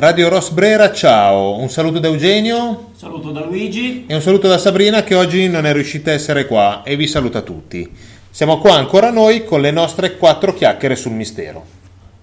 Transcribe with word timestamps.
Radio 0.00 0.30
Rosbrera, 0.30 0.94
ciao. 0.94 1.58
Un 1.58 1.68
saluto 1.68 1.98
da 1.98 2.08
Eugenio. 2.08 2.92
Saluto 2.96 3.32
da 3.32 3.44
Luigi. 3.44 4.06
E 4.06 4.14
un 4.14 4.22
saluto 4.22 4.48
da 4.48 4.56
Sabrina 4.56 5.02
che 5.02 5.14
oggi 5.14 5.46
non 5.46 5.66
è 5.66 5.74
riuscita 5.74 6.10
a 6.10 6.14
essere 6.14 6.46
qua 6.46 6.82
e 6.84 6.96
vi 6.96 7.06
saluta 7.06 7.42
tutti. 7.42 7.86
Siamo 8.30 8.60
qua 8.60 8.76
ancora 8.76 9.10
noi 9.10 9.44
con 9.44 9.60
le 9.60 9.70
nostre 9.70 10.16
quattro 10.16 10.54
chiacchiere 10.54 10.96
sul 10.96 11.12
mistero. 11.12 11.62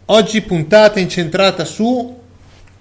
Oggi 0.05 0.42
puntata 0.42 1.00
incentrata 1.00 1.66
su 1.66 2.18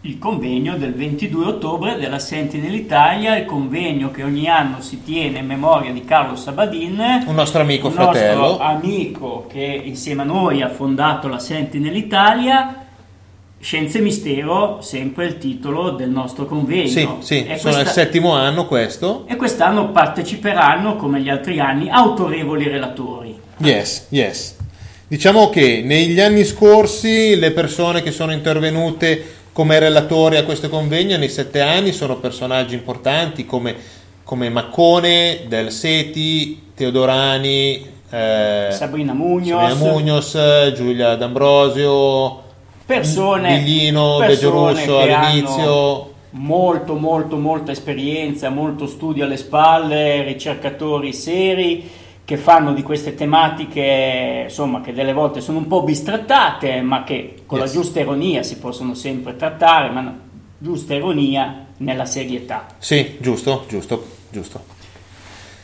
il 0.01 0.19
convegno 0.19 0.79
del 0.79 0.95
22 0.95 1.45
ottobre 1.45 1.99
della 1.99 2.19
Sentinel 2.19 2.75
Italia, 2.75 3.37
il 3.37 3.45
convegno 3.45 4.11
che 4.11 4.23
ogni 4.23 4.49
anno 4.49 4.81
si 4.81 5.03
tiene 5.03 5.41
in 5.41 5.47
memoria 5.47 5.93
di 5.93 6.07
Carlo 6.07 6.37
Sabadin, 6.37 7.25
un 7.27 7.35
nostro 7.35 7.61
amico 7.61 7.89
un 7.89 7.93
fratello, 7.93 8.41
nostro 8.41 8.65
amico 8.65 9.47
che 9.47 9.83
insieme 9.85 10.23
a 10.23 10.25
noi 10.25 10.63
ha 10.63 10.71
fondato 10.71 11.29
la 11.29 11.39
Sentinel 11.39 11.95
Italia. 11.95 12.86
Scienze 13.67 13.99
e 13.99 14.01
Mistero, 14.01 14.79
sempre 14.81 15.27
il 15.27 15.39
titolo 15.39 15.91
del 15.91 16.09
nostro 16.09 16.47
convegno. 16.47 16.87
Sì, 16.87 17.09
sì, 17.19 17.45
e 17.45 17.59
sono 17.59 17.75
questa... 17.75 17.81
il 17.81 17.89
settimo 17.89 18.31
anno 18.31 18.65
questo. 18.69 19.25
E 19.27 19.35
quest'anno 19.35 19.91
parteciperanno, 19.91 20.95
come 20.95 21.21
gli 21.21 21.29
altri 21.29 21.59
anni, 21.59 21.91
autorevoli 21.91 22.69
relatori. 22.69 23.37
Yes, 23.57 24.07
yes. 24.11 24.55
Diciamo 25.09 25.51
che 25.51 25.83
negli 25.85 26.21
anni 26.21 26.45
scorsi 26.45 27.35
le 27.35 27.51
persone 27.51 28.05
che 28.05 28.13
sono 28.13 28.33
intervenute 28.33 29.25
come 29.51 29.81
relatori 29.81 30.37
a 30.37 30.45
questo 30.45 30.69
convegno 30.69 31.17
nei 31.17 31.29
sette 31.29 31.61
anni 31.61 31.91
sono 31.91 32.19
personaggi 32.19 32.77
importanti 32.77 33.47
come, 33.47 33.75
come 34.23 34.49
Maccone, 34.49 35.47
Del 35.49 35.73
Seti, 35.73 36.71
Teodorani, 36.73 37.85
eh, 38.11 38.69
Sabrina 38.71 39.13
Mugnos 39.13 40.39
Giulia 40.73 41.17
D'Ambrosio, 41.17 42.45
persone, 42.87 43.59
Biglino, 43.59 44.19
Beggio 44.19 44.51
Russo 44.51 45.01
all'inizio. 45.01 46.15
Molto, 46.31 46.95
molto, 46.95 47.37
molta 47.37 47.73
esperienza, 47.73 48.51
molto 48.51 48.87
studio 48.87 49.25
alle 49.25 49.39
spalle, 49.39 50.23
ricercatori 50.23 51.13
seri 51.13 51.91
che 52.27 52.37
fanno 52.37 52.75
di 52.75 52.83
queste 52.83 53.15
tematiche, 53.15 54.43
insomma, 54.45 54.81
che 54.81 54.93
delle 54.93 55.13
volte 55.13 55.41
sono 55.41 55.59
un 55.59 55.69
po' 55.69 55.83
bistrattate, 55.83 56.81
ma 56.83 57.05
che 57.05 57.43
con 57.47 57.59
yes. 57.59 57.67
la 57.69 57.73
giusta 57.73 58.01
ironia 58.01 58.43
si 58.43 58.59
possono 58.59 58.95
sempre 58.95 59.37
trattare, 59.37 59.91
ma 59.91 60.01
no, 60.01 60.19
giusta 60.59 60.93
ironia 60.93 61.67
nella 61.79 62.05
serietà. 62.05 62.67
Sì, 62.79 63.17
giusto, 63.21 63.65
giusto, 63.69 64.05
giusto. 64.29 64.61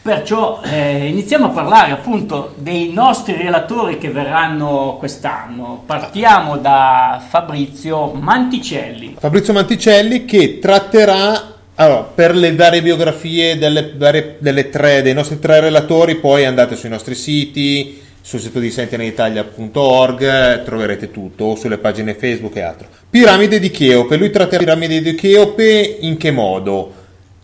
Perciò 0.03 0.61
eh, 0.65 1.07
iniziamo 1.07 1.47
a 1.47 1.51
parlare 1.51 1.93
appunto 1.93 2.55
dei 2.57 2.93
nostri 2.93 3.37
relatori 3.37 3.99
che 3.99 4.11
verranno 4.11 4.97
quest'anno. 4.99 5.85
Partiamo 5.87 6.59
da 6.59 7.23
Fabrizio 7.25 8.11
Manticelli. 8.13 9.15
Fabrizio 9.17 9.53
Manticelli 9.53 10.25
che 10.25 10.59
tratterà 10.59 11.55
allora, 11.77 12.03
per 12.03 12.35
le 12.35 12.53
varie 12.57 12.83
biografie 12.83 13.57
delle, 13.57 13.93
varie, 13.97 14.39
delle 14.41 14.71
tre, 14.71 15.03
dei 15.03 15.15
nostri 15.15 15.39
tre 15.39 15.61
relatori, 15.61 16.17
poi 16.17 16.47
andate 16.47 16.75
sui 16.75 16.89
nostri 16.89 17.15
siti, 17.15 18.01
sul 18.21 18.41
sito 18.41 18.59
di 18.59 18.73
sentinelitalia.org 18.73 20.65
troverete 20.65 21.13
tutto, 21.13 21.45
o 21.45 21.55
sulle 21.55 21.79
pagine 21.79 22.15
Facebook 22.15 22.57
e 22.57 22.63
altro. 22.63 22.89
Piramide 23.09 23.61
di 23.61 23.71
Cheope, 23.71 24.17
lui 24.17 24.31
tratta 24.31 24.57
la 24.57 24.59
piramide 24.59 25.01
di 25.01 25.15
Cheope 25.15 25.99
in 26.01 26.17
che 26.17 26.33
modo? 26.33 26.93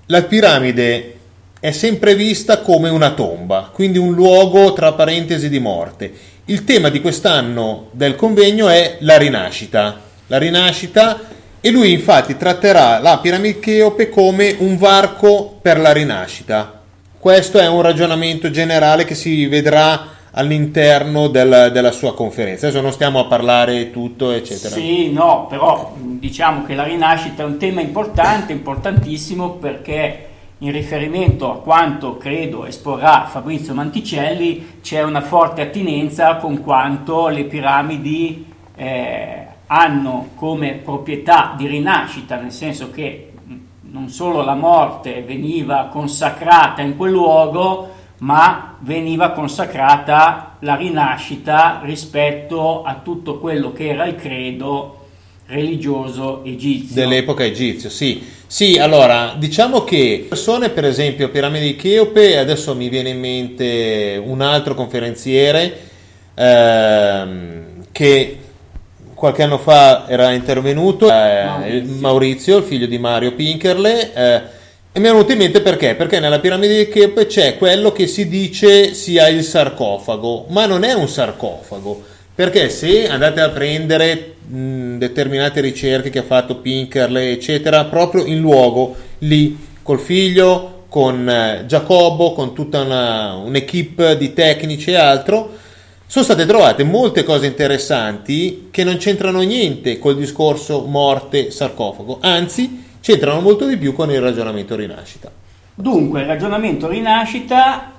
La 0.06 0.22
piramide 0.22 1.17
è 1.60 1.70
sempre 1.72 2.14
vista 2.14 2.60
come 2.60 2.88
una 2.88 3.10
tomba, 3.10 3.70
quindi 3.72 3.98
un 3.98 4.14
luogo 4.14 4.72
tra 4.72 4.92
parentesi 4.92 5.48
di 5.48 5.58
morte. 5.58 6.12
Il 6.46 6.64
tema 6.64 6.88
di 6.88 7.00
quest'anno 7.00 7.88
del 7.90 8.14
convegno 8.14 8.68
è 8.68 8.98
la 9.00 9.18
rinascita. 9.18 10.00
La 10.28 10.38
rinascita 10.38 11.20
e 11.60 11.70
lui 11.70 11.92
infatti 11.92 12.36
tratterà 12.36 13.00
la 13.00 13.18
piramide 13.18 13.58
Cheope 13.58 14.08
come 14.08 14.54
un 14.58 14.76
varco 14.76 15.58
per 15.60 15.80
la 15.80 15.92
rinascita. 15.92 16.80
Questo 17.18 17.58
è 17.58 17.66
un 17.66 17.82
ragionamento 17.82 18.50
generale 18.50 19.04
che 19.04 19.16
si 19.16 19.46
vedrà 19.46 20.16
all'interno 20.30 21.26
del, 21.26 21.70
della 21.72 21.90
sua 21.90 22.14
conferenza. 22.14 22.68
Adesso 22.68 22.80
non 22.80 22.92
stiamo 22.92 23.18
a 23.18 23.24
parlare 23.24 23.90
tutto, 23.90 24.30
eccetera. 24.30 24.74
Sì, 24.74 25.10
no, 25.10 25.46
però 25.48 25.94
diciamo 25.98 26.64
che 26.64 26.74
la 26.76 26.84
rinascita 26.84 27.42
è 27.42 27.46
un 27.46 27.58
tema 27.58 27.80
importante, 27.80 28.52
importantissimo 28.52 29.54
perché 29.54 30.26
in 30.58 30.72
riferimento 30.72 31.52
a 31.52 31.60
quanto 31.60 32.16
credo 32.16 32.66
esporrà 32.66 33.26
Fabrizio 33.26 33.74
Manticelli 33.74 34.80
c'è 34.82 35.02
una 35.02 35.20
forte 35.20 35.62
attinenza 35.62 36.36
con 36.36 36.62
quanto 36.62 37.28
le 37.28 37.44
piramidi 37.44 38.44
eh, 38.74 39.46
hanno 39.66 40.30
come 40.34 40.80
proprietà 40.82 41.54
di 41.56 41.66
rinascita, 41.66 42.40
nel 42.40 42.52
senso 42.52 42.90
che 42.90 43.32
non 43.82 44.08
solo 44.08 44.42
la 44.42 44.54
morte 44.54 45.22
veniva 45.22 45.88
consacrata 45.90 46.82
in 46.82 46.96
quel 46.96 47.12
luogo, 47.12 47.94
ma 48.18 48.76
veniva 48.80 49.30
consacrata 49.30 50.56
la 50.60 50.74
rinascita 50.74 51.80
rispetto 51.84 52.82
a 52.82 53.00
tutto 53.02 53.38
quello 53.38 53.72
che 53.72 53.88
era 53.88 54.06
il 54.06 54.16
credo 54.16 55.06
religioso 55.46 56.42
egizio. 56.44 56.94
Dell'epoca 56.94 57.44
egizio, 57.44 57.88
sì. 57.88 58.36
Sì, 58.50 58.78
allora, 58.78 59.34
diciamo 59.36 59.84
che 59.84 60.24
persone, 60.26 60.70
per 60.70 60.86
esempio, 60.86 61.28
Piramide 61.28 61.66
di 61.66 61.76
Cheope, 61.76 62.38
adesso 62.38 62.74
mi 62.74 62.88
viene 62.88 63.10
in 63.10 63.20
mente 63.20 64.18
un 64.24 64.40
altro 64.40 64.74
conferenziere 64.74 65.78
ehm, 66.32 67.84
che 67.92 68.38
qualche 69.12 69.42
anno 69.42 69.58
fa 69.58 70.08
era 70.08 70.30
intervenuto 70.30 71.12
eh, 71.12 71.44
Maurizio. 71.44 72.00
Maurizio. 72.00 72.56
il 72.56 72.64
figlio 72.64 72.86
di 72.86 72.96
Mario 72.96 73.34
Pinkerle, 73.34 74.14
eh, 74.14 74.42
e 74.92 74.98
mi 74.98 75.08
è 75.08 75.10
venuto 75.10 75.32
in 75.32 75.38
mente 75.38 75.60
perché? 75.60 75.94
Perché 75.94 76.18
nella 76.18 76.40
piramide 76.40 76.86
di 76.86 76.90
Cheope 76.90 77.26
c'è 77.26 77.58
quello 77.58 77.92
che 77.92 78.06
si 78.06 78.28
dice 78.28 78.94
sia 78.94 79.28
il 79.28 79.44
sarcofago, 79.44 80.46
ma 80.48 80.64
non 80.64 80.84
è 80.84 80.94
un 80.94 81.06
sarcofago, 81.06 82.02
perché 82.38 82.70
se 82.70 83.08
andate 83.08 83.40
a 83.40 83.48
prendere 83.48 84.36
determinate 84.46 85.60
ricerche 85.60 86.08
che 86.08 86.20
ha 86.20 86.22
fatto 86.22 86.58
Pinkerle, 86.58 87.32
eccetera, 87.32 87.86
proprio 87.86 88.24
in 88.26 88.38
luogo 88.38 88.94
lì 89.18 89.58
col 89.82 89.98
figlio, 89.98 90.84
con 90.88 91.28
eh, 91.28 91.64
Giacobbo, 91.66 92.34
con 92.34 92.54
tutta 92.54 92.82
una, 92.82 93.34
un'equipe 93.34 94.16
di 94.16 94.34
tecnici 94.34 94.92
e 94.92 94.94
altro, 94.94 95.50
sono 96.06 96.24
state 96.24 96.46
trovate 96.46 96.84
molte 96.84 97.24
cose 97.24 97.46
interessanti 97.46 98.68
che 98.70 98.84
non 98.84 98.98
c'entrano 98.98 99.40
niente 99.40 99.98
col 99.98 100.16
discorso 100.16 100.82
morte-sarcofago, 100.82 102.18
anzi 102.20 102.84
c'entrano 103.00 103.40
molto 103.40 103.66
di 103.66 103.76
più 103.76 103.92
con 103.92 104.12
il 104.12 104.20
ragionamento 104.20 104.76
rinascita. 104.76 105.28
Dunque, 105.74 106.20
il 106.20 106.26
ragionamento 106.26 106.86
rinascita 106.86 107.94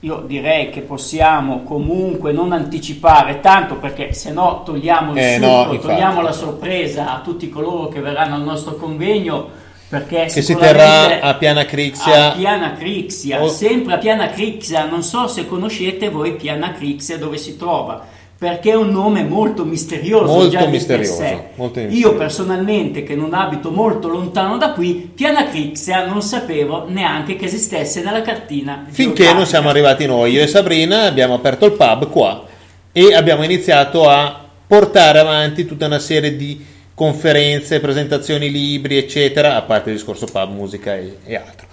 io 0.00 0.22
direi 0.26 0.70
che 0.70 0.82
possiamo 0.82 1.64
comunque 1.64 2.30
non 2.30 2.52
anticipare 2.52 3.40
tanto 3.40 3.76
perché 3.76 4.12
se 4.12 4.32
no 4.32 4.62
togliamo 4.64 5.12
il 5.12 5.18
eh, 5.18 5.38
succo, 5.40 5.72
no, 5.72 5.78
togliamo 5.78 6.20
la 6.20 6.32
sorpresa 6.32 7.14
a 7.14 7.20
tutti 7.20 7.48
coloro 7.48 7.88
che 7.88 8.00
verranno 8.00 8.36
al 8.36 8.42
nostro 8.42 8.76
convegno 8.76 9.66
perché 9.88 10.26
che 10.26 10.42
si 10.42 10.54
terrà 10.54 11.20
a 11.20 11.34
Piana 11.34 11.64
Crixia. 11.64 12.32
A 12.32 12.36
Piana 12.36 12.74
Crixia, 12.74 13.42
oh. 13.42 13.48
sempre 13.48 13.94
a 13.94 13.96
Piana 13.96 14.28
Crixia. 14.28 14.84
Non 14.84 15.02
so 15.02 15.26
se 15.28 15.46
conoscete 15.46 16.10
voi 16.10 16.36
Piana 16.36 16.72
Crixia 16.72 17.16
dove 17.16 17.38
si 17.38 17.56
trova 17.56 18.04
perché 18.38 18.70
è 18.70 18.76
un 18.76 18.90
nome 18.90 19.24
molto 19.24 19.64
misterioso 19.64 20.32
molto 20.32 20.68
misterioso, 20.68 21.48
molto 21.56 21.80
io 21.80 22.14
personalmente 22.14 23.02
che 23.02 23.16
non 23.16 23.34
abito 23.34 23.72
molto 23.72 24.06
lontano 24.06 24.56
da 24.56 24.72
qui 24.72 25.10
Piana 25.12 25.48
Crixia 25.48 26.06
non 26.06 26.22
sapevo 26.22 26.84
neanche 26.88 27.34
che 27.34 27.46
esistesse 27.46 28.00
nella 28.02 28.22
cartina 28.22 28.86
finché 28.88 29.32
non 29.32 29.46
siamo 29.46 29.68
arrivati 29.68 30.06
noi. 30.06 30.32
Io 30.32 30.42
e 30.42 30.46
Sabrina 30.46 31.02
abbiamo 31.02 31.34
aperto 31.34 31.66
il 31.66 31.72
pub 31.72 32.08
qua 32.10 32.44
e 32.92 33.14
abbiamo 33.14 33.44
iniziato 33.44 34.08
a 34.08 34.46
portare 34.66 35.18
avanti 35.18 35.64
tutta 35.64 35.86
una 35.86 35.98
serie 35.98 36.36
di 36.36 36.64
conferenze, 36.94 37.80
presentazioni, 37.80 38.50
libri, 38.50 38.98
eccetera, 38.98 39.56
a 39.56 39.62
parte 39.62 39.90
il 39.90 39.96
discorso 39.96 40.26
pub, 40.26 40.50
musica 40.50 40.96
e, 40.96 41.18
e 41.24 41.36
altro. 41.36 41.66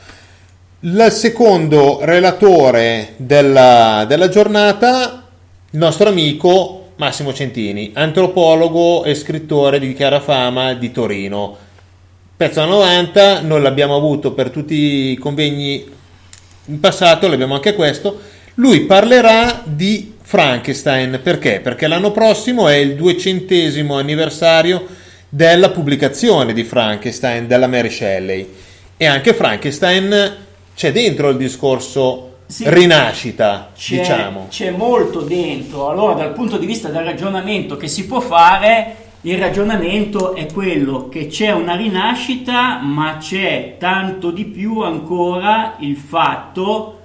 Il 0.81 1.07
secondo 1.09 1.99
relatore 2.01 3.13
della, 3.17 4.05
della 4.07 4.29
giornata, 4.29 5.24
il 5.75 5.81
nostro 5.81 6.07
amico 6.07 6.91
Massimo 6.95 7.33
Centini, 7.33 7.91
antropologo 7.95 9.03
e 9.03 9.13
scrittore 9.13 9.77
di 9.77 9.93
chiara 9.93 10.21
fama 10.21 10.73
di 10.73 10.89
Torino. 10.89 11.57
Pezzo 12.37 12.61
a 12.61 12.65
90, 12.65 13.41
non 13.41 13.61
l'abbiamo 13.61 13.93
avuto 13.93 14.31
per 14.31 14.51
tutti 14.51 15.11
i 15.11 15.17
convegni 15.17 15.85
in 16.67 16.79
passato, 16.79 17.27
l'abbiamo 17.27 17.55
anche 17.55 17.73
questo. 17.73 18.21
Lui 18.53 18.85
parlerà 18.85 19.63
di 19.65 20.13
Frankenstein, 20.21 21.19
perché? 21.21 21.59
Perché 21.59 21.87
l'anno 21.87 22.11
prossimo 22.11 22.69
è 22.69 22.75
il 22.75 22.95
duecentesimo 22.95 23.97
anniversario 23.97 24.87
della 25.27 25.71
pubblicazione 25.71 26.53
di 26.53 26.63
Frankenstein 26.63 27.47
della 27.47 27.67
Mary 27.67 27.89
Shelley 27.89 28.49
e 28.95 29.05
anche 29.05 29.33
Frankenstein 29.33 30.37
c'è 30.73 30.93
dentro 30.93 31.27
il 31.27 31.35
discorso 31.35 32.34
sì, 32.45 32.63
rinascita, 32.67 33.71
c'è, 33.75 33.97
diciamo. 33.97 34.47
C'è 34.49 34.71
molto 34.71 35.21
dentro. 35.21 35.89
Allora, 35.89 36.13
dal 36.13 36.33
punto 36.33 36.57
di 36.57 36.65
vista 36.65 36.89
del 36.89 37.03
ragionamento 37.03 37.77
che 37.77 37.87
si 37.87 38.05
può 38.05 38.19
fare, 38.19 38.95
il 39.21 39.39
ragionamento 39.39 40.35
è 40.35 40.45
quello 40.45 41.09
che 41.09 41.27
c'è 41.27 41.51
una 41.51 41.75
rinascita, 41.75 42.79
ma 42.79 43.17
c'è 43.17 43.77
tanto 43.79 44.29
di 44.29 44.45
più 44.45 44.81
ancora 44.81 45.75
il 45.79 45.97
fatto 45.97 46.99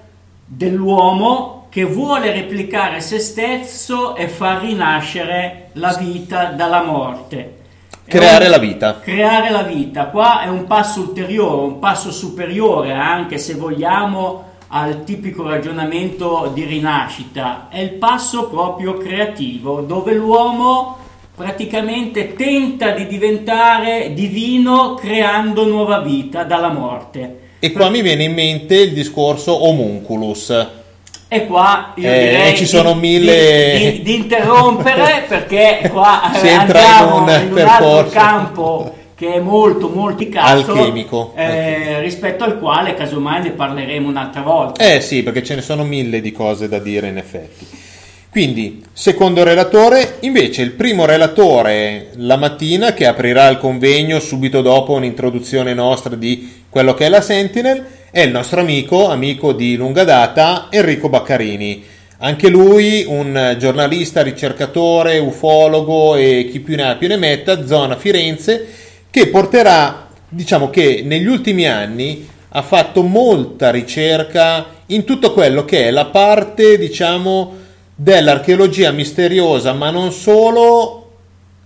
dell'uomo 0.44 1.66
che 1.70 1.84
vuole 1.84 2.32
replicare 2.32 3.00
se 3.00 3.20
stesso 3.20 4.16
e 4.16 4.28
far 4.28 4.60
rinascere 4.60 5.68
la 5.74 5.96
vita 5.98 6.46
dalla 6.46 6.82
morte. 6.82 7.58
Creare 8.04 8.46
un, 8.46 8.50
la 8.50 8.58
vita. 8.58 8.98
Creare 8.98 9.50
la 9.50 9.62
vita. 9.62 10.06
Qua 10.06 10.42
è 10.42 10.48
un 10.48 10.66
passo 10.66 11.00
ulteriore, 11.00 11.62
un 11.62 11.78
passo 11.78 12.10
superiore, 12.10 12.92
anche 12.92 13.38
se 13.38 13.54
vogliamo, 13.54 14.49
al 14.72 15.02
tipico 15.04 15.48
ragionamento 15.48 16.50
di 16.54 16.64
rinascita. 16.64 17.68
È 17.70 17.78
il 17.78 17.92
passo 17.92 18.48
proprio 18.48 18.94
creativo, 18.94 19.80
dove 19.80 20.12
l'uomo 20.14 20.98
praticamente 21.34 22.34
tenta 22.34 22.90
di 22.90 23.06
diventare 23.06 24.12
divino 24.14 24.94
creando 24.94 25.66
nuova 25.66 26.00
vita 26.00 26.44
dalla 26.44 26.70
morte. 26.70 27.38
E 27.58 27.72
qua 27.72 27.88
mi 27.88 28.02
viene 28.02 28.24
in 28.24 28.34
mente 28.34 28.76
il 28.76 28.92
discorso 28.92 29.64
homunculus. 29.66 30.68
E 31.32 31.46
qua 31.46 31.92
io 31.96 32.10
eh, 32.10 32.18
direi 32.18 32.56
ci 32.56 32.66
sono 32.66 32.92
di, 32.92 32.98
mille... 32.98 33.78
di, 33.78 33.92
di, 33.92 34.02
di 34.02 34.14
interrompere 34.16 35.24
perché 35.28 35.88
qua 35.90 36.22
andiamo 36.32 37.18
in 37.18 37.22
un, 37.22 37.42
in 37.46 37.52
un 37.52 37.58
altro 37.58 38.08
campo 38.10 38.94
che 39.20 39.34
è 39.34 39.38
molto 39.38 39.90
molto 39.90 40.26
cazzo, 40.30 40.72
alchemico, 40.72 41.34
eh, 41.36 41.44
alchemico, 41.44 42.00
rispetto 42.00 42.44
al 42.44 42.58
quale 42.58 42.94
casomai 42.94 43.42
ne 43.42 43.50
parleremo 43.50 44.08
un'altra 44.08 44.40
volta. 44.40 44.82
Eh 44.82 45.02
sì, 45.02 45.22
perché 45.22 45.42
ce 45.42 45.56
ne 45.56 45.60
sono 45.60 45.84
mille 45.84 46.22
di 46.22 46.32
cose 46.32 46.70
da 46.70 46.78
dire 46.78 47.08
in 47.08 47.18
effetti. 47.18 47.66
Quindi, 48.30 48.82
secondo 48.94 49.42
relatore, 49.42 50.16
invece 50.20 50.62
il 50.62 50.70
primo 50.70 51.04
relatore 51.04 52.12
la 52.14 52.38
mattina 52.38 52.94
che 52.94 53.04
aprirà 53.04 53.48
il 53.48 53.58
convegno 53.58 54.20
subito 54.20 54.62
dopo 54.62 54.94
un'introduzione 54.94 55.74
nostra 55.74 56.16
di 56.16 56.62
quello 56.70 56.94
che 56.94 57.04
è 57.04 57.08
la 57.10 57.20
Sentinel 57.20 57.84
è 58.10 58.22
il 58.22 58.30
nostro 58.30 58.60
amico, 58.60 59.10
amico 59.10 59.52
di 59.52 59.76
lunga 59.76 60.04
data, 60.04 60.68
Enrico 60.70 61.10
Baccarini. 61.10 61.84
Anche 62.20 62.48
lui 62.48 63.04
un 63.06 63.54
giornalista, 63.58 64.22
ricercatore, 64.22 65.18
ufologo 65.18 66.14
e 66.14 66.48
chi 66.50 66.60
più 66.60 66.76
ne 66.76 66.84
ha 66.84 66.96
più 66.96 67.08
ne 67.08 67.18
metta, 67.18 67.66
zona 67.66 67.96
Firenze, 67.96 68.88
che 69.10 69.28
porterà, 69.28 70.08
diciamo 70.28 70.70
che 70.70 71.02
negli 71.04 71.26
ultimi 71.26 71.66
anni 71.66 72.28
ha 72.48 72.62
fatto 72.62 73.02
molta 73.02 73.70
ricerca 73.70 74.66
in 74.86 75.04
tutto 75.04 75.32
quello 75.32 75.64
che 75.64 75.88
è 75.88 75.90
la 75.90 76.06
parte, 76.06 76.78
diciamo, 76.78 77.56
dell'archeologia 77.94 78.90
misteriosa, 78.92 79.72
ma 79.72 79.90
non 79.90 80.12
solo 80.12 81.10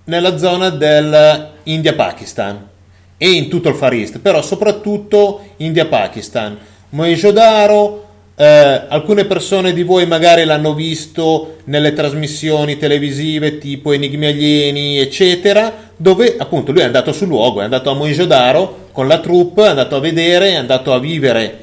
nella 0.05 0.37
zona 0.37 0.70
dell'India-Pakistan 0.70 2.69
e 3.17 3.31
in 3.31 3.49
tutto 3.49 3.69
il 3.69 3.75
Far 3.76 3.93
East, 3.93 4.19
però 4.19 4.43
soprattutto 4.43 5.40
India-Pakistan. 5.56 6.58
Mohenjo-Daro, 6.90 8.03
eh, 8.36 8.82
alcune 8.88 9.26
persone 9.26 9.72
di 9.72 9.84
voi 9.84 10.06
magari 10.06 10.44
l'hanno 10.44 10.75
visto 10.75 11.58
nelle 11.64 11.92
trasmissioni 11.92 12.76
televisive 12.76 13.58
tipo 13.58 13.92
Enigmi 13.92 14.26
Alieni, 14.26 14.98
eccetera, 14.98 15.72
dove 15.96 16.34
appunto 16.36 16.72
lui 16.72 16.81
è 16.81 16.84
andato 16.84 17.12
sul 17.12 17.28
luogo, 17.28 17.60
è 17.60 17.64
andato 17.64 17.90
a 17.90 17.94
Mohenjo-Daro 17.94 18.88
con 18.90 19.06
la 19.06 19.19
troupe, 19.19 19.64
è 19.64 19.69
andato 19.69 19.96
a 19.96 20.00
vedere, 20.00 20.50
è 20.50 20.54
andato 20.54 20.92
a 20.92 20.98
vivere 20.98 21.58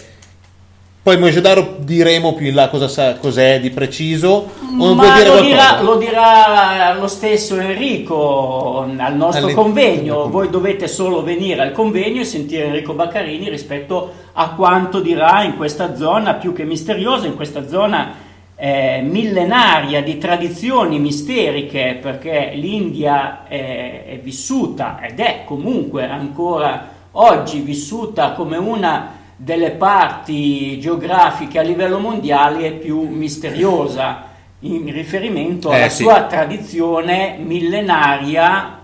poi 1.03 1.17
Mojedaro 1.17 1.77
diremo 1.79 2.35
più 2.35 2.45
in 2.45 2.53
là 2.53 2.69
cosa 2.69 2.87
sa, 2.87 3.15
cos'è 3.15 3.59
di 3.59 3.71
preciso. 3.71 4.51
O 4.79 4.93
Ma 4.93 5.25
lo 5.25 5.41
dirà, 5.41 5.81
lo, 5.81 5.97
dirà, 5.97 6.93
lo 6.93 7.07
stesso 7.07 7.57
Enrico 7.57 8.85
al 8.97 9.15
nostro 9.15 9.45
Alle... 9.45 9.53
convegno. 9.55 10.29
Voi 10.29 10.51
dovete 10.51 10.87
solo 10.87 11.23
venire 11.23 11.63
al 11.63 11.71
convegno 11.71 12.21
e 12.21 12.23
sentire 12.23 12.65
Enrico 12.65 12.93
Baccarini 12.93 13.49
rispetto 13.49 14.13
a 14.33 14.51
quanto 14.51 14.99
dirà 14.99 15.41
in 15.41 15.57
questa 15.57 15.95
zona 15.95 16.35
più 16.35 16.53
che 16.53 16.65
misteriosa, 16.65 17.25
in 17.25 17.35
questa 17.35 17.67
zona 17.67 18.13
eh, 18.55 19.01
millenaria 19.01 20.03
di 20.03 20.19
tradizioni 20.19 20.99
misteriche, 20.99 21.97
perché 21.99 22.51
l'India 22.53 23.47
è, 23.47 24.03
è 24.05 24.19
vissuta 24.19 24.99
ed 25.01 25.19
è 25.19 25.45
comunque 25.45 26.07
ancora 26.07 26.89
oggi 27.13 27.59
vissuta 27.61 28.33
come 28.33 28.57
una 28.57 29.19
delle 29.43 29.71
parti 29.71 30.79
geografiche 30.79 31.57
a 31.57 31.63
livello 31.63 31.97
mondiale 31.97 32.67
è 32.67 32.71
più 32.73 33.07
misteriosa 33.07 34.27
in 34.59 34.91
riferimento 34.93 35.69
alla 35.69 35.85
eh, 35.85 35.89
sì. 35.89 36.03
sua 36.03 36.25
tradizione 36.25 37.37
millenaria 37.39 38.77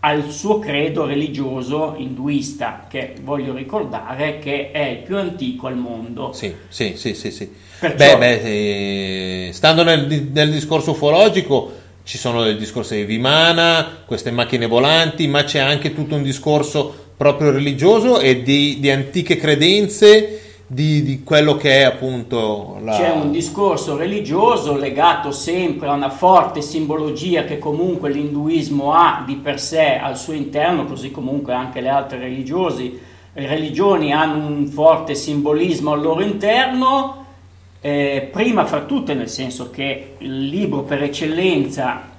al 0.00 0.30
suo 0.30 0.58
credo 0.58 1.06
religioso 1.06 1.94
induista, 1.96 2.86
che 2.88 3.14
voglio 3.22 3.54
ricordare 3.54 4.38
che 4.38 4.70
è 4.70 4.84
il 4.84 4.98
più 4.98 5.16
antico 5.16 5.66
al 5.66 5.76
mondo. 5.76 6.32
Sì, 6.32 6.54
sì, 6.68 6.94
sì, 6.96 7.14
sì. 7.14 7.30
sì. 7.30 7.50
Perciò... 7.78 7.96
Beh, 7.96 8.16
beh 8.18 9.46
eh, 9.48 9.52
stando 9.52 9.82
nel, 9.82 10.28
nel, 10.30 10.50
discorso 10.50 10.90
ufologico, 10.90 11.72
ci 12.02 12.18
sono 12.18 12.42
dei 12.42 12.56
discorsi 12.56 12.96
di 12.96 13.04
Vimana, 13.04 14.02
queste 14.06 14.30
macchine 14.30 14.66
volanti, 14.66 15.26
ma 15.26 15.44
c'è 15.44 15.58
anche 15.58 15.94
tutto 15.94 16.14
un 16.14 16.22
discorso 16.22 17.08
proprio 17.20 17.50
religioso 17.50 18.18
e 18.18 18.42
di, 18.42 18.78
di 18.80 18.90
antiche 18.90 19.36
credenze 19.36 20.62
di, 20.66 21.02
di, 21.02 21.22
quello 21.22 21.54
che 21.54 21.80
è 21.80 21.82
appunto 21.82 22.78
la... 22.82 22.96
C'è 22.96 23.10
un 23.10 23.30
discorso 23.30 23.94
religioso 23.94 24.74
legato 24.74 25.30
sempre 25.30 25.88
a 25.88 25.92
una 25.92 26.08
forte 26.08 26.62
simbologia 26.62 27.44
che 27.44 27.58
comunque 27.58 28.08
l'induismo 28.08 28.94
ha 28.94 29.22
di 29.26 29.34
per 29.34 29.60
sé 29.60 29.98
al 29.98 30.16
suo 30.16 30.32
interno, 30.32 30.86
così 30.86 31.10
comunque 31.10 31.52
anche 31.52 31.82
le 31.82 31.90
altre 31.90 32.20
religiosi, 32.20 32.98
religioni 33.34 34.14
hanno 34.14 34.46
un 34.46 34.66
forte 34.68 35.14
simbolismo 35.14 35.92
al 35.92 36.00
loro 36.00 36.22
interno, 36.22 37.26
eh, 37.82 38.30
prima 38.32 38.64
fra 38.64 38.80
tutte 38.84 39.12
nel 39.12 39.28
senso 39.28 39.70
che 39.70 40.14
il 40.16 40.46
libro 40.46 40.84
per 40.84 41.02
eccellenza 41.02 42.09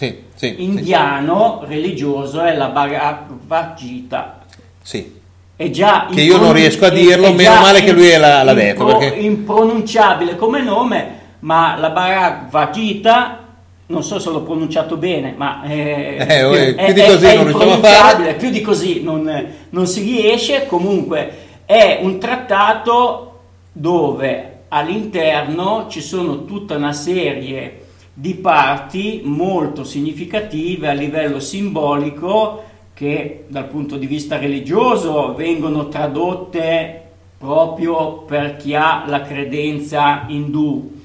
sì, 0.00 0.16
sì, 0.34 0.54
indiano 0.64 1.62
religioso 1.66 2.40
è 2.40 2.56
la 2.56 2.68
Bhagavad 2.68 3.74
Gita. 3.74 4.38
Sì. 4.80 5.18
È 5.54 5.68
già 5.68 6.06
che 6.10 6.22
io 6.22 6.38
non 6.38 6.54
riesco 6.54 6.86
a 6.86 6.88
dirlo, 6.88 7.34
meno 7.34 7.60
male 7.60 7.82
che 7.82 7.92
lui 7.92 8.08
l'ha, 8.16 8.42
l'ha 8.42 8.54
detto. 8.54 8.84
Impro, 8.84 8.96
perché... 8.96 9.18
Impronunciabile 9.18 10.36
come 10.36 10.62
nome, 10.62 11.18
ma 11.40 11.76
la 11.76 11.90
Bhagavad 11.90 12.70
Gita 12.70 13.44
non 13.88 14.02
so 14.02 14.18
se 14.18 14.30
l'ho 14.30 14.40
pronunciato 14.40 14.96
bene, 14.96 15.34
ma 15.36 15.60
è, 15.64 16.26
eh, 16.26 16.44
oh, 16.44 16.54
è, 16.54 16.74
più 16.74 16.94
di 16.94 17.02
così 17.02 17.26
è, 17.26 17.34
non 17.34 17.44
riusciamo 17.44 17.72
a 17.72 17.78
fare. 17.78 18.34
Più 18.36 18.48
di 18.48 18.60
così 18.62 19.02
non, 19.02 19.46
non 19.68 19.86
si 19.86 20.00
riesce. 20.00 20.64
Comunque 20.64 21.30
è 21.66 21.98
un 22.00 22.18
trattato 22.18 23.40
dove 23.70 24.60
all'interno 24.68 25.88
ci 25.90 26.00
sono 26.00 26.46
tutta 26.46 26.76
una 26.76 26.94
serie 26.94 27.88
di 28.12 28.34
parti 28.34 29.22
molto 29.24 29.84
significative 29.84 30.88
a 30.88 30.92
livello 30.92 31.40
simbolico 31.40 32.64
che 32.92 33.44
dal 33.48 33.66
punto 33.66 33.96
di 33.96 34.06
vista 34.06 34.36
religioso 34.36 35.34
vengono 35.34 35.88
tradotte 35.88 37.02
proprio 37.38 38.18
per 38.18 38.56
chi 38.56 38.74
ha 38.74 39.04
la 39.06 39.22
credenza 39.22 40.24
indù. 40.28 40.98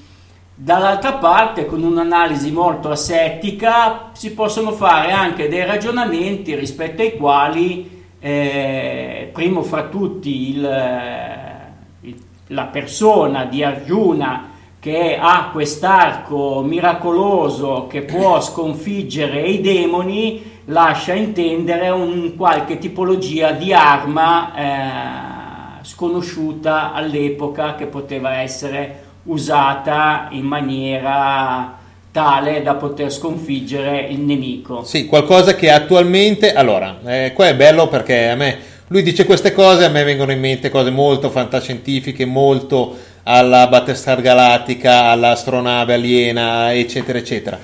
Dall'altra 0.54 1.14
parte, 1.14 1.66
con 1.66 1.84
un'analisi 1.84 2.52
molto 2.52 2.90
asettica, 2.90 4.10
si 4.12 4.34
possono 4.34 4.72
fare 4.72 5.12
anche 5.12 5.48
dei 5.48 5.66
ragionamenti 5.66 6.56
rispetto 6.56 7.02
ai 7.02 7.16
quali, 7.16 8.04
eh, 8.20 9.30
primo 9.32 9.62
fra 9.64 9.84
tutti, 9.84 10.50
il, 10.50 10.70
il, 12.02 12.16
la 12.48 12.66
persona 12.66 13.46
di 13.46 13.64
Arjuna 13.64 14.55
che 14.86 15.18
ha 15.20 15.50
quest'arco 15.52 16.62
miracoloso 16.62 17.88
che 17.90 18.02
può 18.04 18.40
sconfiggere 18.40 19.42
i 19.42 19.60
demoni, 19.60 20.60
lascia 20.66 21.14
intendere 21.14 21.90
un 21.90 22.36
qualche 22.36 22.78
tipologia 22.78 23.50
di 23.50 23.74
arma 23.74 24.54
eh, 25.82 25.84
sconosciuta 25.84 26.94
all'epoca 26.94 27.74
che 27.74 27.88
poteva 27.88 28.36
essere 28.36 29.06
usata 29.24 30.28
in 30.30 30.46
maniera 30.46 31.80
tale 32.12 32.62
da 32.62 32.76
poter 32.76 33.12
sconfiggere 33.12 34.02
il 34.02 34.20
nemico. 34.20 34.84
Sì, 34.84 35.08
qualcosa 35.08 35.56
che 35.56 35.72
attualmente... 35.72 36.54
Allora, 36.54 37.00
eh, 37.08 37.32
qua 37.34 37.48
è 37.48 37.56
bello 37.56 37.88
perché 37.88 38.30
a 38.30 38.36
me... 38.36 38.74
Lui 38.90 39.02
dice 39.02 39.26
queste 39.26 39.52
cose, 39.52 39.84
a 39.84 39.90
me 39.90 40.04
vengono 40.04 40.32
in 40.32 40.40
mente 40.40 40.70
cose 40.70 40.92
molto 40.92 41.32
fantascientifiche, 41.32 42.24
molto 42.26 42.96
alla 43.28 43.68
Battlestar 43.68 44.22
Galattica, 44.22 45.06
all'astronave 45.06 45.96
aliena, 45.96 46.74
eccetera, 46.74 47.18
eccetera. 47.18 47.60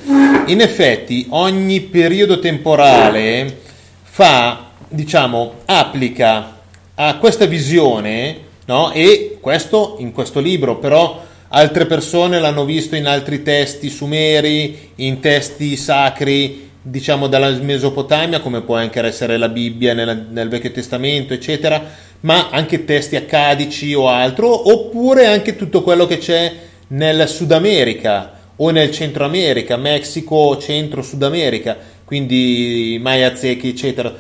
In 0.48 0.60
effetti, 0.60 1.28
ogni 1.30 1.82
periodo 1.82 2.40
temporale 2.40 3.60
fa, 4.02 4.70
diciamo, 4.88 5.54
applica 5.66 6.60
a 6.96 7.18
questa 7.18 7.46
visione, 7.46 8.38
no? 8.66 8.92
E 8.92 9.38
questo 9.40 9.98
in 10.00 10.12
questo 10.12 10.40
libro, 10.40 10.78
però 10.78 11.24
altre 11.50 11.86
persone 11.86 12.40
l'hanno 12.40 12.66
visto 12.66 12.96
in 12.96 13.06
altri 13.06 13.44
testi 13.44 13.90
sumeri, 13.90 14.92
in 14.96 15.20
testi 15.20 15.76
sacri 15.76 16.70
diciamo 16.84 17.28
dalla 17.28 17.50
Mesopotamia, 17.50 18.40
come 18.40 18.62
può 18.62 18.76
anche 18.76 19.00
essere 19.02 19.38
la 19.38 19.50
Bibbia 19.50 19.94
nel, 19.94 20.26
nel 20.32 20.50
Vecchio 20.50 20.72
Testamento, 20.72 21.34
eccetera, 21.34 21.80
ma 22.22 22.50
anche 22.50 22.86
testi 22.86 23.16
accadici 23.16 23.94
o 23.94 24.08
altro, 24.08 24.72
oppure 24.72 25.26
anche 25.28 25.56
tutto 25.56 25.82
quello 25.84 26.06
che 26.06 26.18
c'è 26.18 26.54
nel 26.88 27.28
Sud 27.28 27.52
America 27.52 28.40
o 28.56 28.70
nel 28.70 28.92
Centro 28.92 29.26
America, 29.26 29.78
Messico, 29.78 30.58
Centro, 30.58 31.02
Sud 31.02 31.24
America, 31.24 31.78
quindi 32.06 33.00
Maya 33.02 33.36
Zecchi, 33.36 33.70
eccetera. 33.70 34.14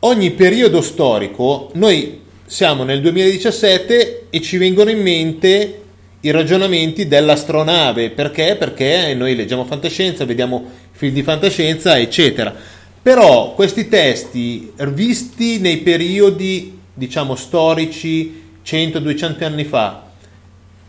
Ogni 0.00 0.30
periodo 0.32 0.80
storico, 0.82 1.70
noi 1.74 2.20
siamo 2.44 2.84
nel 2.84 3.00
2017 3.00 4.26
e 4.30 4.40
ci 4.40 4.56
vengono 4.56 4.90
in 4.90 5.00
mente 5.00 5.80
i 6.20 6.30
ragionamenti 6.30 7.08
dell'astronave, 7.08 8.10
perché? 8.10 8.56
Perché 8.56 9.14
noi 9.14 9.34
leggiamo 9.34 9.64
fantascienza, 9.64 10.24
vediamo 10.24 10.64
film 10.92 11.14
di 11.14 11.22
fantascienza, 11.22 11.98
eccetera. 11.98 12.54
Però 13.02 13.54
questi 13.54 13.88
testi 13.88 14.72
visti 14.88 15.58
nei 15.58 15.78
periodi, 15.78 16.75
diciamo, 16.96 17.36
storici 17.36 18.42
100-200 18.64 19.44
anni 19.44 19.64
fa, 19.64 20.02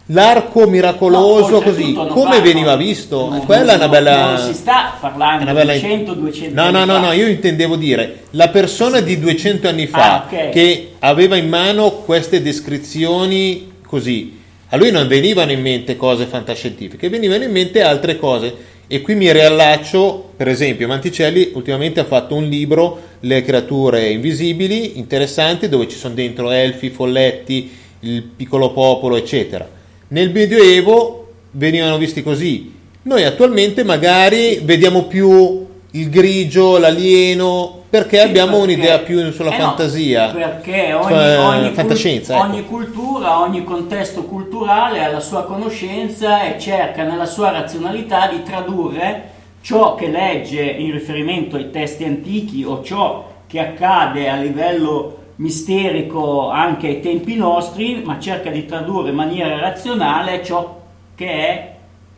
l'arco 0.07 0.67
miracoloso 0.67 1.51
no, 1.51 1.61
così 1.61 1.93
come 1.93 2.39
veniva 2.39 2.75
visto? 2.77 3.29
No, 3.29 3.39
quella 3.41 3.63
no, 3.63 3.71
è 3.71 3.75
una 3.75 3.89
bella 3.89 4.25
non 4.37 4.39
si 4.39 4.53
sta 4.53 4.93
parlando 4.99 5.51
bella... 5.51 5.73
di 5.73 5.79
100 5.79 6.13
200 6.13 6.61
no 6.61 6.69
no 6.69 6.85
no 6.85 6.97
no 6.97 7.11
io 7.11 7.27
intendevo 7.27 7.75
dire 7.75 8.23
la 8.31 8.47
persona 8.47 9.01
di 9.01 9.19
200 9.19 9.67
anni 9.67 9.85
fa 9.85 10.13
ah, 10.13 10.23
okay. 10.25 10.51
che 10.51 10.93
aveva 10.99 11.35
in 11.35 11.49
mano 11.49 11.91
queste 11.91 12.41
descrizioni 12.41 13.73
così 13.85 14.39
a 14.69 14.77
lui 14.77 14.91
non 14.91 15.07
venivano 15.07 15.51
in 15.51 15.61
mente 15.61 15.97
cose 15.97 16.25
fantascientifiche 16.25 17.09
venivano 17.09 17.43
in 17.43 17.51
mente 17.51 17.81
altre 17.81 18.17
cose. 18.17 18.75
E 18.89 19.01
qui 19.01 19.15
mi 19.15 19.29
riallaccio 19.31 20.31
per 20.37 20.47
esempio 20.47 20.87
Manticelli 20.87 21.51
ultimamente 21.53 21.99
ha 21.99 22.05
fatto 22.05 22.35
un 22.35 22.45
libro 22.45 23.01
le 23.21 23.41
creature 23.41 24.09
invisibili 24.09 24.97
interessanti 24.97 25.69
dove 25.69 25.87
ci 25.87 25.97
sono 25.97 26.13
dentro 26.13 26.51
elfi 26.51 26.89
folletti 26.89 27.71
il 28.01 28.21
piccolo 28.23 28.71
popolo 28.71 29.15
eccetera 29.15 29.75
nel 30.09 30.31
Medioevo 30.31 31.27
venivano 31.51 31.97
visti 31.97 32.23
così. 32.23 32.73
Noi 33.03 33.23
attualmente 33.23 33.83
magari 33.83 34.59
vediamo 34.63 35.03
più 35.03 35.65
il 35.91 36.09
grigio, 36.09 36.77
l'alieno, 36.77 37.83
perché 37.89 38.19
sì, 38.19 38.23
abbiamo 38.23 38.59
perché, 38.59 38.73
un'idea 38.73 38.99
più 38.99 39.31
sulla 39.31 39.53
eh 39.53 39.57
fantasia. 39.57 40.27
No, 40.27 40.33
perché 40.33 40.93
ogni, 40.93 41.35
ogni, 41.35 41.73
fantascienza, 41.73 42.33
cult- 42.33 42.45
ecco. 42.45 42.53
ogni 42.53 42.65
cultura, 42.65 43.39
ogni 43.41 43.63
contesto 43.63 44.23
culturale 44.23 45.03
ha 45.03 45.11
la 45.11 45.19
sua 45.19 45.43
conoscenza 45.43 46.43
e 46.43 46.59
cerca 46.59 47.03
nella 47.03 47.25
sua 47.25 47.51
razionalità 47.51 48.27
di 48.27 48.43
tradurre 48.43 49.35
ciò 49.67 49.95
che 49.95 50.07
legge 50.07 50.63
in 50.63 50.93
riferimento 50.93 51.57
ai 51.57 51.71
testi 51.71 52.05
antichi 52.05 52.63
o 52.63 52.81
ciò 52.81 53.41
che 53.47 53.59
accade 53.59 54.29
a 54.29 54.37
livello 54.37 55.33
misterico 55.35 56.49
anche 56.49 56.87
ai 56.87 56.99
tempi 57.01 57.35
nostri, 57.35 58.01
ma 58.01 58.17
cerca 58.17 58.49
di 58.49 58.63
tradurre 58.63 59.09
in 59.09 59.15
maniera 59.15 59.59
razionale 59.59 60.41
ciò 60.41 60.79
che 61.15 61.29
è 61.29 61.75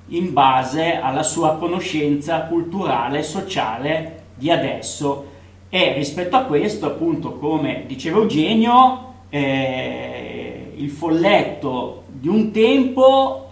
in 0.10 0.32
base 0.32 1.00
alla 1.02 1.24
sua 1.24 1.56
conoscenza 1.56 2.42
culturale 2.42 3.18
e 3.18 3.24
sociale 3.24 4.24
di 4.36 4.52
adesso. 4.52 5.26
E 5.70 5.94
rispetto 5.94 6.36
a 6.36 6.44
questo, 6.44 6.86
appunto, 6.86 7.34
come 7.40 7.86
diceva 7.88 8.20
Eugenio, 8.20 9.14
eh, 9.30 10.74
il 10.76 10.90
folletto 10.92 12.04
di 12.10 12.28
un 12.28 12.52
tempo 12.52 13.50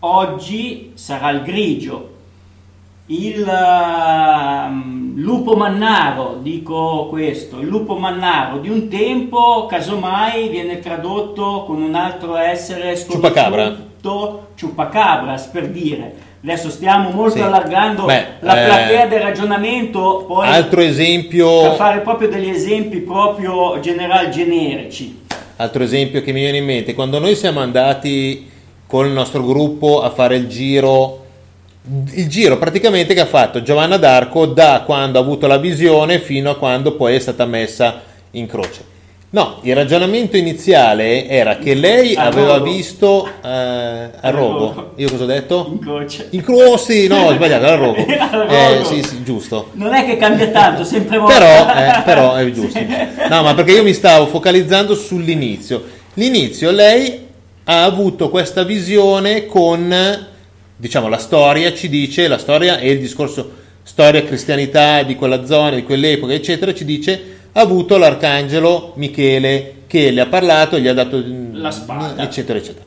oggi 0.00 0.90
sarà 0.96 1.30
il 1.30 1.40
grigio, 1.40 2.16
il 3.10 3.40
uh, 3.40 5.18
lupo 5.18 5.56
mannaro, 5.56 6.38
dico 6.42 7.06
questo, 7.08 7.60
il 7.60 7.66
lupo 7.66 7.96
mannaro 7.96 8.58
di 8.58 8.68
un 8.68 8.88
tempo, 8.88 9.66
casomai 9.66 10.48
viene 10.48 10.78
tradotto 10.78 11.64
con 11.66 11.80
un 11.80 11.94
altro 11.94 12.36
essere 12.36 12.96
sconosciuto, 12.96 14.48
ciupacabras 14.54 15.46
per 15.46 15.68
dire. 15.68 16.26
Adesso 16.42 16.68
stiamo 16.70 17.10
molto 17.10 17.38
sì. 17.38 17.42
allargando 17.42 18.04
Beh, 18.04 18.24
la 18.40 18.52
platea 18.52 19.04
eh, 19.04 19.08
del 19.08 19.20
ragionamento, 19.20 20.24
poi 20.26 20.46
altro 20.46 20.80
esempio, 20.82 21.62
per 21.62 21.74
fare 21.74 22.00
proprio 22.00 22.28
degli 22.28 22.50
esempi 22.50 22.98
proprio 22.98 23.80
general 23.80 24.28
generici. 24.28 25.24
Altro 25.56 25.82
esempio 25.82 26.22
che 26.22 26.32
mi 26.32 26.40
viene 26.40 26.58
in 26.58 26.64
mente, 26.64 26.94
quando 26.94 27.18
noi 27.18 27.34
siamo 27.34 27.60
andati 27.60 28.48
con 28.86 29.06
il 29.06 29.12
nostro 29.12 29.42
gruppo 29.44 30.02
a 30.02 30.10
fare 30.10 30.36
il 30.36 30.46
giro 30.46 31.26
il 32.12 32.28
giro 32.28 32.58
praticamente 32.58 33.14
che 33.14 33.20
ha 33.20 33.26
fatto 33.26 33.62
Giovanna 33.62 33.96
d'Arco 33.96 34.46
da 34.46 34.82
quando 34.84 35.18
ha 35.18 35.22
avuto 35.22 35.46
la 35.46 35.58
visione 35.58 36.18
fino 36.20 36.50
a 36.50 36.56
quando 36.56 36.92
poi 36.92 37.14
è 37.14 37.18
stata 37.18 37.46
messa 37.46 38.02
in 38.32 38.46
croce. 38.46 38.96
No, 39.30 39.58
il 39.60 39.74
ragionamento 39.74 40.38
iniziale 40.38 41.28
era 41.28 41.58
che 41.58 41.74
lei 41.74 42.14
a 42.14 42.24
aveva 42.24 42.56
rogo. 42.56 42.70
visto 42.70 43.28
eh, 43.44 43.48
a 43.48 44.30
rogo. 44.30 44.92
Io 44.96 45.10
cosa 45.10 45.24
ho 45.24 45.26
detto? 45.26 45.68
In 45.70 45.78
croce. 45.80 46.28
In 46.30 46.40
croce, 46.42 46.92
sì, 46.92 47.06
no, 47.08 47.26
ho 47.26 47.32
sbagliato, 47.34 47.66
a 47.66 47.74
rogo. 47.74 48.06
Eh, 48.48 48.84
sì, 48.84 49.02
sì, 49.02 49.22
giusto. 49.22 49.68
Non 49.72 49.92
è 49.92 50.06
che 50.06 50.16
cambia 50.16 50.48
tanto, 50.48 50.82
sempre 50.82 51.18
molto. 51.18 51.36
Però, 51.38 51.68
eh, 51.74 52.02
però 52.04 52.34
è 52.36 52.50
giusto. 52.50 52.78
No, 53.28 53.42
ma 53.42 53.54
perché 53.54 53.72
io 53.72 53.82
mi 53.82 53.92
stavo 53.92 54.26
focalizzando 54.26 54.94
sull'inizio. 54.94 55.84
L'inizio, 56.14 56.70
lei 56.70 57.26
ha 57.64 57.84
avuto 57.84 58.30
questa 58.30 58.62
visione 58.62 59.44
con 59.44 59.94
diciamo 60.78 61.08
la 61.08 61.18
storia 61.18 61.74
ci 61.74 61.88
dice, 61.88 62.28
la 62.28 62.38
storia 62.38 62.78
e 62.78 62.90
il 62.90 63.00
discorso 63.00 63.50
storia 63.82 64.22
cristianità 64.22 65.02
di 65.02 65.16
quella 65.16 65.44
zona, 65.44 65.74
di 65.74 65.82
quell'epoca, 65.82 66.32
eccetera, 66.32 66.72
ci 66.72 66.84
dice 66.84 67.36
ha 67.52 67.60
avuto 67.60 67.96
l'arcangelo 67.96 68.92
Michele 68.96 69.74
che 69.88 70.10
le 70.10 70.20
ha 70.20 70.26
parlato, 70.26 70.78
gli 70.78 70.86
ha 70.86 70.94
dato 70.94 71.22
la 71.52 71.70
spada, 71.70 72.22
eccetera, 72.22 72.58
eccetera. 72.58 72.84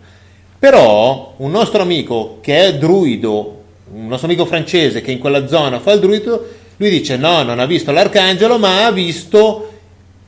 Però 0.57 1.33
un 1.37 1.51
nostro 1.51 1.81
amico 1.81 2.37
che 2.41 2.67
è 2.67 2.77
druido, 2.77 3.63
un 3.93 4.07
nostro 4.07 4.27
amico 4.27 4.45
francese 4.45 5.01
che 5.01 5.11
in 5.11 5.19
quella 5.19 5.47
zona 5.47 5.79
fa 5.79 5.91
il 5.91 5.99
druido, 5.99 6.47
lui 6.77 6.89
dice 6.89 7.17
no, 7.17 7.43
non 7.43 7.59
ha 7.59 7.65
visto 7.65 7.91
l'arcangelo, 7.91 8.57
ma 8.57 8.85
ha 8.85 8.91
visto 8.91 9.71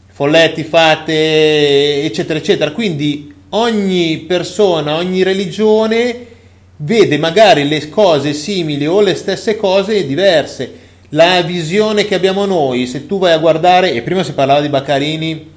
folletti 0.08 0.63
fatte, 0.63 2.03
eccetera, 2.03 2.39
eccetera. 2.39 2.72
Quindi 2.72 3.34
ogni 3.50 4.17
persona, 4.27 4.96
ogni 4.96 5.24
religione 5.24 6.32
vede 6.77 7.18
magari 7.18 7.68
le 7.68 7.89
cose 7.89 8.34
simili 8.34 8.86
o 8.88 9.01
le 9.01 9.15
stesse 9.15 9.56
cose 9.56 10.06
diverse. 10.06 10.82
La 11.10 11.42
visione 11.42 12.06
che 12.06 12.15
abbiamo 12.15 12.46
noi, 12.46 12.88
se 12.88 13.06
tu 13.06 13.20
vai 13.20 13.34
a 13.34 13.38
guardare, 13.38 13.94
e 13.94 14.01
prima 14.01 14.24
si 14.24 14.34
parlava 14.34 14.62
di 14.62 14.70
Baccarini 14.70 15.51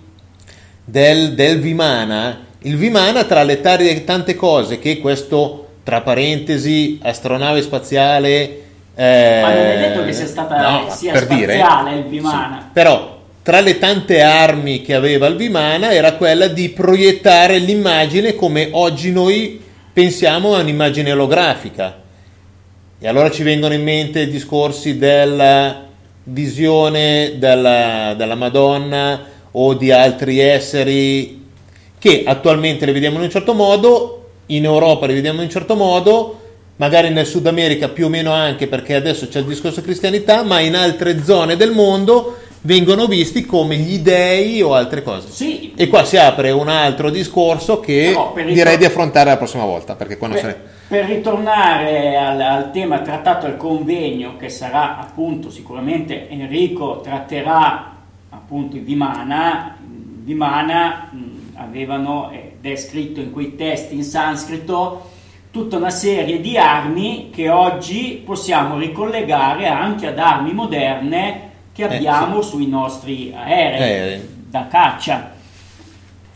del, 0.84 1.32
del 1.34 1.60
Vimana, 1.60 2.44
il 2.60 2.76
Vimana 2.76 3.24
tra 3.24 3.42
le 3.42 3.60
tante 3.60 4.34
cose 4.34 4.78
che 4.78 4.98
questo, 4.98 5.68
tra 5.82 6.02
parentesi, 6.02 6.98
astronave 7.02 7.62
spaziale... 7.62 8.62
Eh, 8.98 9.40
Ma 9.42 9.54
non 9.54 9.64
è 9.66 9.78
detto 9.78 10.04
che 10.04 10.12
sia 10.12 10.26
stata 10.26 10.60
no, 10.60 10.90
sia 10.90 11.12
per 11.12 11.22
spaziale 11.22 11.90
dire, 11.90 11.98
il 11.98 12.04
Vimana. 12.06 12.58
Sì, 12.60 12.66
però 12.72 13.20
tra 13.42 13.60
le 13.60 13.78
tante 13.78 14.22
armi 14.22 14.82
che 14.82 14.94
aveva 14.94 15.26
il 15.26 15.36
Vimana 15.36 15.92
era 15.92 16.14
quella 16.14 16.48
di 16.48 16.70
proiettare 16.70 17.58
l'immagine 17.58 18.34
come 18.34 18.68
oggi 18.72 19.12
noi 19.12 19.62
pensiamo 19.96 20.54
a 20.54 20.60
un'immagine 20.60 21.10
olografica. 21.10 22.02
E 22.98 23.08
allora 23.08 23.30
ci 23.30 23.42
vengono 23.42 23.72
in 23.72 23.82
mente 23.82 24.28
discorsi 24.28 24.98
della 24.98 25.86
visione 26.24 27.36
della, 27.38 28.12
della 28.14 28.34
Madonna 28.34 29.24
o 29.52 29.72
di 29.72 29.90
altri 29.90 30.38
esseri 30.38 31.44
che 31.98 32.24
attualmente 32.26 32.84
le 32.84 32.92
vediamo 32.92 33.16
in 33.16 33.22
un 33.22 33.30
certo 33.30 33.54
modo, 33.54 34.32
in 34.48 34.64
Europa 34.64 35.06
le 35.06 35.14
vediamo 35.14 35.38
in 35.38 35.46
un 35.46 35.50
certo 35.50 35.76
modo, 35.76 36.40
magari 36.76 37.08
nel 37.08 37.24
Sud 37.24 37.46
America 37.46 37.88
più 37.88 38.04
o 38.04 38.08
meno 38.10 38.32
anche 38.32 38.66
perché 38.66 38.96
adesso 38.96 39.28
c'è 39.28 39.38
il 39.38 39.46
discorso 39.46 39.80
cristianità, 39.80 40.42
ma 40.42 40.60
in 40.60 40.76
altre 40.76 41.24
zone 41.24 41.56
del 41.56 41.70
mondo 41.70 42.40
vengono 42.66 43.06
visti 43.06 43.46
come 43.46 43.76
gli 43.76 44.00
dei 44.00 44.60
o 44.60 44.74
altre 44.74 45.02
cose. 45.02 45.30
Sì. 45.30 45.72
E 45.76 45.86
qua 45.86 46.04
si 46.04 46.18
apre 46.18 46.50
un 46.50 46.68
altro 46.68 47.10
discorso 47.10 47.80
che 47.80 48.10
no, 48.12 48.32
direi 48.34 48.52
ritorn- 48.52 48.78
di 48.78 48.84
affrontare 48.84 49.30
la 49.30 49.36
prossima 49.36 49.64
volta. 49.64 49.94
Per, 49.94 50.08
se 50.08 50.56
per 50.88 51.04
ritornare 51.06 52.16
al, 52.16 52.40
al, 52.40 52.70
tema 52.72 52.98
trattato 52.98 53.46
al 53.46 53.56
convegno, 53.56 54.36
che 54.36 54.48
sarà 54.48 54.98
appunto 54.98 55.48
sicuramente 55.50 56.28
Enrico 56.28 57.00
tratterà 57.00 57.94
appunto 58.30 58.76
Vimana, 58.80 59.76
Vimana 59.80 61.08
mh, 61.10 61.52
avevano, 61.54 62.30
ed 62.32 62.70
è 62.70 62.76
scritto 62.76 63.20
in 63.20 63.30
quei 63.30 63.54
testi 63.54 63.94
in 63.94 64.02
sanscrito, 64.02 65.14
tutta 65.52 65.76
una 65.76 65.90
serie 65.90 66.40
di 66.40 66.58
armi 66.58 67.30
che 67.32 67.48
oggi 67.48 68.20
possiamo 68.24 68.76
ricollegare 68.76 69.66
anche 69.68 70.08
ad 70.08 70.18
armi 70.18 70.52
moderne 70.52 71.45
che 71.76 71.84
abbiamo 71.84 72.40
eh, 72.40 72.42
sì. 72.42 72.48
sui 72.48 72.66
nostri 72.66 73.32
aerei, 73.36 73.80
aerei 73.80 74.28
da 74.48 74.66
caccia. 74.68 75.34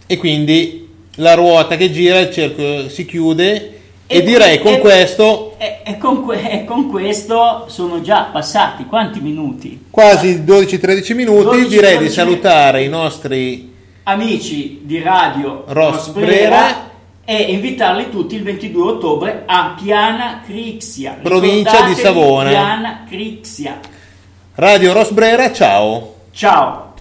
E 0.06 0.16
quindi 0.18 0.88
la 1.16 1.34
ruota 1.34 1.76
che 1.76 1.90
gira, 1.90 2.18
il 2.18 2.30
cerchio 2.30 2.88
si 2.88 3.04
chiude 3.06 3.78
E, 4.06 4.18
e 4.18 4.22
direi 4.22 4.58
con 4.58 4.72
e, 4.72 4.78
questo... 4.80 5.54
E, 5.56 5.82
e 5.84 5.96
con, 5.96 6.24
que, 6.24 6.64
con, 6.66 6.90
questo 6.90 7.66
sono 7.68 8.00
già 8.00 8.28
passati 8.32 8.84
quanti 8.86 9.20
minuti? 9.20 9.84
Quasi 9.88 10.42
12-13 10.44 11.14
minuti. 11.14 11.44
12, 11.44 11.68
direi 11.68 11.98
di 11.98 12.08
salutare 12.08 12.82
i 12.82 12.88
nostri 12.88 13.72
amici 14.02 14.80
di 14.82 15.00
Radio 15.00 15.62
Rosbrera 15.68 16.90
e 17.24 17.36
invitarli 17.52 18.10
tutti 18.10 18.34
il 18.34 18.42
22 18.42 18.82
ottobre 18.82 19.42
a 19.46 19.76
Piana 19.80 20.42
Crixia. 20.44 21.18
Provincia 21.22 21.86
di 21.86 21.94
Savona. 21.94 22.50
Piana 22.50 23.04
Crixia. 23.08 23.78
Radio 24.54 24.92
Rosbrera, 24.92 25.52
ciao. 25.52 26.14
Ciao. 26.32 26.94